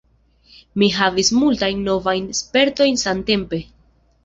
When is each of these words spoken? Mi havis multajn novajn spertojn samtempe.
Mi 0.83 0.89
havis 0.95 1.29
multajn 1.41 1.85
novajn 1.89 2.27
spertojn 2.41 3.01
samtempe. 3.05 3.63